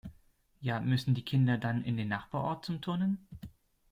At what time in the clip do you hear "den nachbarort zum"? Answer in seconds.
1.95-2.81